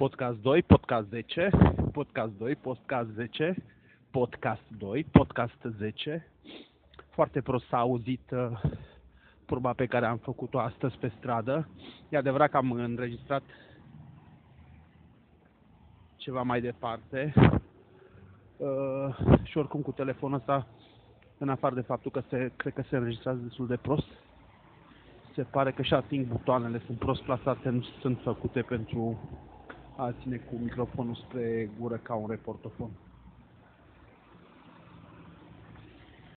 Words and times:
Podcast 0.00 0.38
2, 0.38 0.62
Podcast 0.62 1.08
10, 1.08 1.50
Podcast 1.92 2.32
2, 2.38 2.54
Podcast 2.54 3.08
10, 3.08 3.54
Podcast 4.10 4.62
2, 4.78 5.04
Podcast 5.04 5.66
10. 5.78 6.26
Foarte 7.10 7.40
prost 7.40 7.66
s-a 7.66 7.78
auzit 7.78 8.30
uh, 8.30 8.60
proba 9.46 9.72
pe 9.72 9.86
care 9.86 10.06
am 10.06 10.16
făcut-o 10.16 10.58
astăzi 10.58 10.96
pe 10.96 11.12
stradă. 11.18 11.68
E 12.08 12.16
adevărat 12.16 12.50
că 12.50 12.56
am 12.56 12.72
înregistrat 12.72 13.42
ceva 16.16 16.42
mai 16.42 16.60
departe 16.60 17.32
uh, 18.56 19.16
și 19.42 19.58
oricum 19.58 19.80
cu 19.80 19.92
telefonul 19.92 20.38
ăsta, 20.38 20.66
în 21.38 21.48
afară 21.48 21.74
de 21.74 21.80
faptul 21.80 22.10
că 22.10 22.22
se, 22.28 22.52
cred 22.56 22.72
că 22.72 22.82
se 22.88 22.96
înregistrează 22.96 23.40
destul 23.40 23.66
de 23.66 23.76
prost, 23.76 24.08
se 25.34 25.42
pare 25.42 25.72
că 25.72 25.82
și 25.82 25.94
ating 25.94 26.26
butoanele 26.26 26.82
sunt 26.86 26.98
prost 26.98 27.22
plasate, 27.22 27.68
nu 27.68 27.82
sunt 28.00 28.18
făcute 28.22 28.62
pentru 28.62 29.18
a 30.00 30.12
ține 30.22 30.36
cu 30.36 30.54
microfonul 30.62 31.14
spre 31.14 31.70
gură 31.78 31.96
ca 31.96 32.14
un 32.14 32.28
reportofon. 32.28 32.90